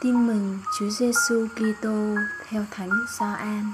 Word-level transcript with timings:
Tin 0.00 0.26
mừng 0.26 0.58
Chúa 0.78 0.90
Giêsu 0.90 1.46
Kitô 1.54 2.14
theo 2.48 2.64
Thánh 2.70 2.90
Gioan. 3.18 3.72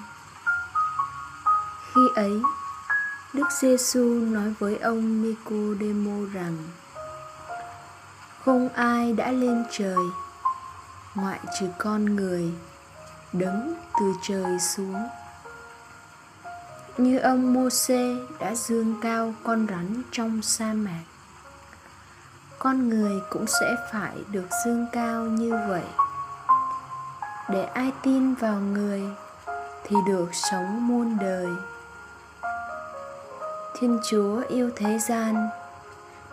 Khi 1.95 2.01
ấy, 2.15 2.33
Đức 3.33 3.47
Giêsu 3.61 4.05
nói 4.05 4.55
với 4.59 4.79
ông 4.79 5.23
Nicodemo 5.23 6.27
rằng: 6.33 6.57
Không 8.45 8.69
ai 8.69 9.13
đã 9.13 9.33
lên 9.33 9.65
trời 9.71 10.05
ngoại 11.15 11.41
trừ 11.61 11.67
con 11.79 12.17
người 12.17 12.53
đứng 13.33 13.75
từ 14.01 14.13
trời 14.23 14.59
xuống. 14.61 15.09
Như 16.99 17.19
ông 17.19 17.55
Môsê 17.55 18.17
đã 18.41 18.55
dương 18.55 18.95
cao 19.03 19.35
con 19.43 19.67
rắn 19.71 20.03
trong 20.13 20.43
sa 20.43 20.73
mạc 20.73 21.03
con 22.65 22.89
người 22.89 23.21
cũng 23.31 23.47
sẽ 23.47 23.77
phải 23.93 24.13
được 24.31 24.47
dương 24.65 24.87
cao 24.93 25.25
như 25.25 25.59
vậy 25.69 25.85
để 27.49 27.65
ai 27.65 27.93
tin 28.03 28.35
vào 28.35 28.61
người 28.61 29.03
thì 29.85 29.97
được 30.07 30.29
sống 30.33 30.89
muôn 30.89 31.17
đời. 31.21 31.49
Thiên 33.79 33.99
chúa 34.11 34.43
yêu 34.49 34.71
thế 34.77 34.99
gian, 34.99 35.49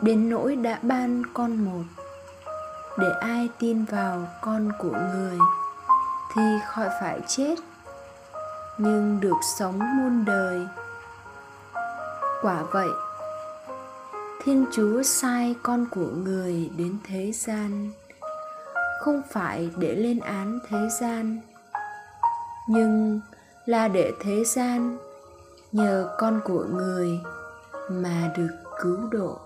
đến 0.01 0.29
nỗi 0.29 0.55
đã 0.55 0.79
ban 0.81 1.23
con 1.33 1.65
một, 1.65 1.83
để 2.97 3.07
ai 3.21 3.49
tin 3.59 3.85
vào 3.85 4.27
con 4.41 4.71
của 4.79 4.97
người 5.15 5.37
thì 6.35 6.41
khỏi 6.67 6.89
phải 7.01 7.21
chết, 7.27 7.55
nhưng 8.77 9.19
được 9.19 9.37
sống 9.57 9.79
muôn 9.79 10.25
đời. 10.25 10.67
Quả 12.41 12.63
vậy, 12.71 12.89
thiên 14.43 14.65
chúa 14.71 15.03
sai 15.03 15.55
con 15.63 15.85
của 15.91 16.07
người 16.07 16.69
đến 16.77 16.97
thế 17.03 17.31
gian 17.31 17.91
không 19.01 19.21
phải 19.29 19.69
để 19.77 19.95
lên 19.95 20.19
án 20.19 20.59
thế 20.69 20.77
gian, 21.01 21.41
nhưng 22.67 23.21
là 23.65 23.87
để 23.87 24.11
thế 24.21 24.43
gian 24.43 24.97
nhờ 25.71 26.15
con 26.17 26.41
của 26.43 26.65
người 26.71 27.19
mà 27.89 28.33
được 28.37 28.49
cứu 28.81 28.97
độ. 29.11 29.39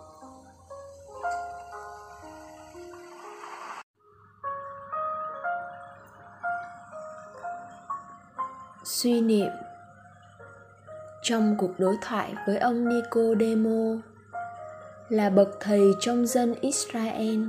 Suy 8.84 9.22
niệm 9.22 9.52
trong 11.24 11.56
cuộc 11.58 11.80
đối 11.80 11.96
thoại 12.02 12.36
với 12.48 12.58
ông 12.58 12.90
Nicodemo 12.90 14.02
là 15.10 15.30
bậc 15.30 15.48
thầy 15.60 15.92
trong 16.00 16.28
dân 16.28 16.56
Israel. 16.62 17.40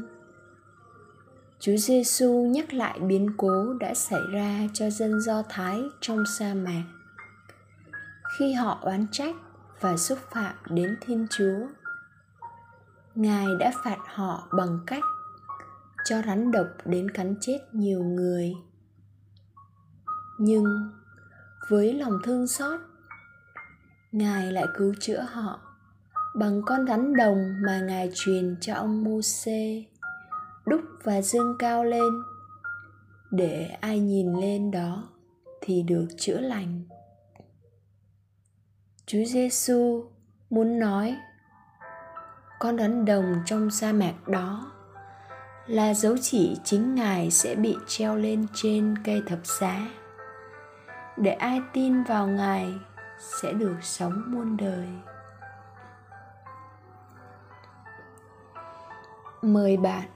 Chúa 1.60 1.76
Giêsu 1.76 2.46
nhắc 2.46 2.74
lại 2.74 2.98
biến 3.00 3.30
cố 3.36 3.74
đã 3.80 3.94
xảy 3.94 4.20
ra 4.32 4.60
cho 4.72 4.90
dân 4.90 5.20
Do 5.20 5.42
Thái 5.48 5.82
trong 6.00 6.24
sa 6.38 6.54
mạc 6.54 6.84
khi 8.38 8.52
họ 8.52 8.78
oán 8.82 9.06
trách 9.12 9.34
và 9.80 9.96
xúc 9.96 10.18
phạm 10.30 10.54
đến 10.70 10.96
Thiên 11.00 11.26
Chúa. 11.30 11.66
Ngài 13.14 13.46
đã 13.60 13.72
phạt 13.84 13.98
họ 14.06 14.48
bằng 14.56 14.78
cách 14.86 15.02
cho 16.04 16.22
rắn 16.26 16.52
độc 16.52 16.66
đến 16.84 17.10
cắn 17.10 17.34
chết 17.40 17.58
nhiều 17.72 18.04
người. 18.04 18.52
Nhưng 20.38 20.92
với 21.68 21.94
lòng 21.94 22.18
thương 22.24 22.46
xót, 22.46 22.80
Ngài 24.12 24.52
lại 24.52 24.66
cứu 24.78 24.94
chữa 25.00 25.26
họ 25.32 25.60
bằng 26.34 26.62
con 26.66 26.86
rắn 26.86 27.16
đồng 27.16 27.54
mà 27.66 27.80
Ngài 27.80 28.10
truyền 28.14 28.56
cho 28.60 28.74
ông 28.74 29.04
Môsê 29.04 29.84
đúc 30.67 30.81
và 31.03 31.22
dương 31.22 31.56
cao 31.59 31.84
lên. 31.84 32.12
Để 33.31 33.77
ai 33.81 34.00
nhìn 34.00 34.34
lên 34.34 34.70
đó 34.70 35.09
thì 35.60 35.82
được 35.82 36.06
chữa 36.19 36.41
lành. 36.41 36.84
Chúa 39.06 39.25
giêsu 39.25 40.05
muốn 40.50 40.78
nói, 40.78 41.16
con 42.59 42.76
đấng 42.76 43.05
đồng 43.05 43.34
trong 43.47 43.71
sa 43.71 43.93
mạc 43.93 44.28
đó 44.28 44.72
là 45.66 45.94
dấu 45.94 46.16
chỉ 46.22 46.56
chính 46.65 46.94
ngài 46.94 47.31
sẽ 47.31 47.55
bị 47.55 47.76
treo 47.87 48.16
lên 48.16 48.47
trên 48.55 48.94
cây 49.05 49.22
thập 49.26 49.47
giá. 49.47 49.88
Để 51.16 51.31
ai 51.31 51.60
tin 51.72 52.03
vào 52.03 52.26
ngài 52.26 52.75
sẽ 53.19 53.53
được 53.53 53.76
sống 53.82 54.22
muôn 54.26 54.56
đời. 54.56 54.88
Mời 59.43 59.76
bạn 59.76 60.09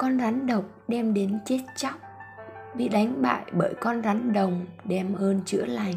con 0.00 0.18
rắn 0.18 0.46
độc 0.46 0.64
đem 0.88 1.14
đến 1.14 1.38
chết 1.44 1.60
chóc, 1.76 1.94
bị 2.74 2.88
đánh 2.88 3.22
bại 3.22 3.44
bởi 3.52 3.74
con 3.80 4.02
rắn 4.02 4.32
đồng 4.32 4.66
đem 4.84 5.14
ơn 5.14 5.40
chữa 5.44 5.64
lành 5.64 5.94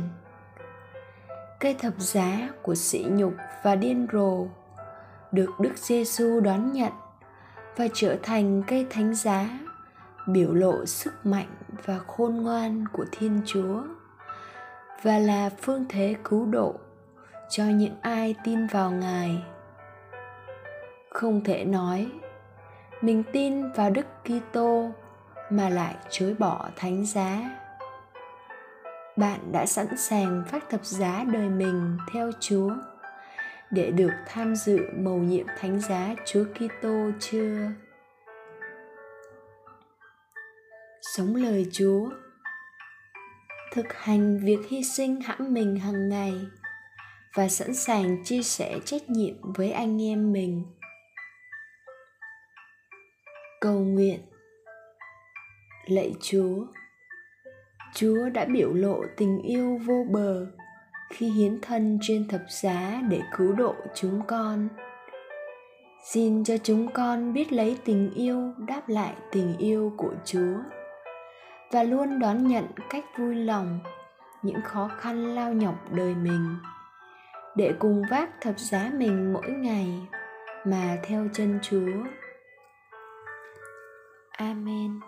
cây 1.60 1.76
thập 1.80 1.94
giá 1.98 2.50
của 2.62 2.76
sỉ 2.76 3.06
nhục 3.10 3.34
và 3.64 3.76
điên 3.76 4.08
rồ 4.14 4.46
được 5.32 5.50
Đức 5.60 5.78
Giêsu 5.78 6.40
đón 6.40 6.72
nhận 6.72 6.92
và 7.76 7.88
trở 7.94 8.18
thành 8.24 8.64
cây 8.68 8.88
thánh 8.90 9.16
giá, 9.16 9.60
biểu 10.28 10.54
lộ 10.54 10.86
sức 10.86 11.26
mạnh 11.26 11.50
và 11.86 12.00
khôn 12.08 12.36
ngoan 12.36 12.86
của 12.94 13.06
Thiên 13.12 13.42
Chúa 13.46 13.82
và 15.04 15.20
là 15.20 15.50
phương 15.62 15.86
thế 15.90 16.16
cứu 16.24 16.46
độ 16.46 16.76
cho 17.50 17.64
những 17.64 17.96
ai 18.02 18.36
tin 18.44 18.68
vào 18.68 18.92
Ngài. 18.92 19.44
Không 21.10 21.44
thể 21.44 21.66
nói 21.66 22.12
mình 23.04 23.24
tin 23.32 23.72
vào 23.72 23.90
Đức 23.90 24.06
Kitô 24.24 24.92
mà 25.50 25.70
lại 25.70 25.96
chối 26.10 26.36
bỏ 26.40 26.70
thánh 26.76 27.06
giá. 27.06 27.60
Bạn 29.18 29.52
đã 29.52 29.66
sẵn 29.66 29.98
sàng 29.98 30.44
phát 30.50 30.70
thập 30.70 30.86
giá 30.86 31.24
đời 31.34 31.50
mình 31.50 31.98
theo 32.14 32.32
Chúa 32.40 32.72
để 33.72 33.92
được 33.92 34.12
tham 34.28 34.56
dự 34.56 34.80
mầu 34.98 35.18
nhiệm 35.18 35.46
thánh 35.60 35.80
giá 35.80 36.16
Chúa 36.26 36.44
Kitô 36.44 37.12
chưa? 37.20 37.58
Sống 41.02 41.36
lời 41.36 41.68
Chúa 41.72 42.10
thực 43.74 43.94
hành 43.94 44.40
việc 44.44 44.60
hy 44.70 44.84
sinh 44.84 45.22
hãm 45.22 45.54
mình 45.54 45.80
hàng 45.80 46.10
ngày 46.10 46.34
và 47.36 47.48
sẵn 47.48 47.74
sàng 47.74 48.24
chia 48.24 48.42
sẻ 48.42 48.80
trách 48.86 49.10
nhiệm 49.10 49.54
với 49.54 49.72
anh 49.72 50.02
em 50.02 50.34
mình 50.34 50.64
cầu 53.64 53.80
nguyện. 53.80 54.20
Lạy 55.86 56.14
chúa 56.22 56.66
chúa 57.94 58.30
đã 58.30 58.46
biểu 58.46 58.74
lộ 58.74 59.02
tình 59.18 59.42
yêu 59.42 59.80
vô 59.86 60.06
bờ 60.10 60.46
khi 61.10 61.30
hiến 61.30 61.62
thân 61.62 62.00
trên 62.02 62.28
thập 62.28 62.42
giá 62.48 63.02
để 63.10 63.22
cứu 63.38 63.54
độ 63.54 63.76
chúng 63.96 64.22
con. 64.28 64.68
Xin 66.12 66.44
cho 66.44 66.58
chúng 66.58 66.92
con 66.94 67.34
biết 67.34 67.54
lấy 67.54 67.78
tình 67.86 68.14
yêu 68.14 68.54
đáp 68.68 68.82
lại 68.90 69.14
tình 69.32 69.58
yêu 69.58 69.94
của 69.98 70.14
chúa 70.26 70.56
và 71.72 71.84
luôn 71.84 72.20
đón 72.20 72.48
nhận 72.48 72.66
cách 72.90 73.06
vui 73.18 73.36
lòng, 73.36 73.80
những 74.42 74.62
khó 74.62 74.92
khăn 74.98 75.36
lao 75.36 75.54
nhọc 75.54 75.92
đời 75.92 76.16
mình 76.16 76.56
để 77.56 77.74
cùng 77.80 78.02
vác 78.10 78.30
thập 78.42 78.60
giá 78.60 78.92
mình 78.98 79.34
mỗi 79.34 79.50
ngày 79.52 79.88
mà 80.66 80.98
theo 81.04 81.28
chân 81.34 81.60
chúa. 81.62 82.23
Amen. 84.40 85.04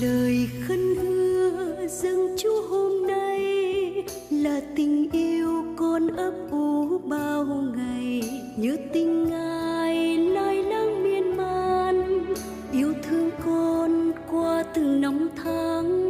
Lời 0.00 0.48
khấn 0.68 0.96
hứa 0.96 1.86
dâng 1.88 2.36
chúa 2.38 2.62
hôm 2.68 3.06
nay 3.06 3.40
là 4.30 4.60
tình 4.76 5.10
yêu 5.12 5.64
con 5.76 6.16
ấp 6.16 6.34
ủ 6.50 6.98
bao 6.98 7.44
ngày. 7.76 8.22
Nhớ 8.56 8.76
tình 8.92 9.28
ngài 9.30 10.16
lai 10.18 10.62
láng 10.62 11.02
miên 11.02 11.36
man, 11.36 12.24
yêu 12.72 12.94
thương 13.02 13.30
con 13.44 14.12
qua 14.30 14.64
từng 14.74 15.00
năm 15.00 15.28
tháng. 15.36 16.05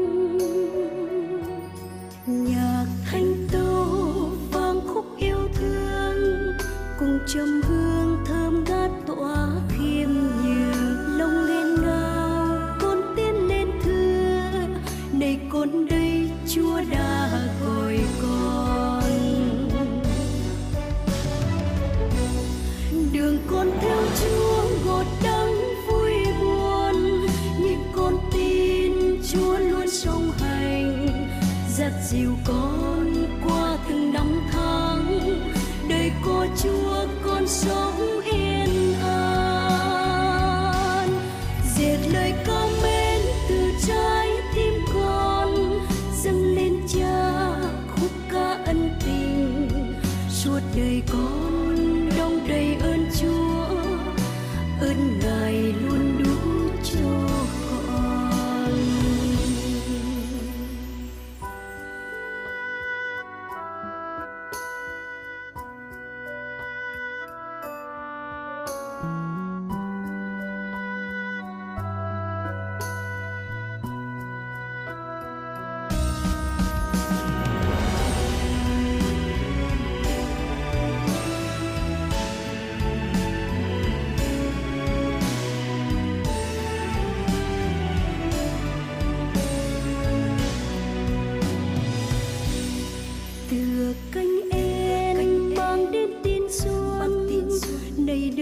dìu 32.10 32.32
con 32.44 33.26
qua 33.44 33.78
từng 33.88 34.12
năm 34.12 34.40
tháng, 34.52 35.20
đời 35.88 36.12
cô 36.24 36.46
chúa 36.62 37.06
con 37.24 37.46
sống 37.46 38.20
yên 38.32 38.94
an. 39.02 39.48
Diệt 41.76 42.00
lời 42.12 42.34
cao 42.46 42.68
mến 42.82 43.20
từ 43.48 43.72
trái 43.86 44.28
tim 44.54 44.74
con, 44.94 45.80
dâng 46.22 46.54
lên 46.54 46.80
cha 46.88 47.52
khúc 47.96 48.10
ca 48.32 48.58
ân 48.66 48.90
tình. 49.06 49.68
Suốt 50.30 50.60
đời 50.76 51.02
con 51.12 51.45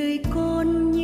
đời 0.04 0.18
con 0.34 0.90
như 0.90 1.03